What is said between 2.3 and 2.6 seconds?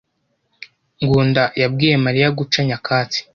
guca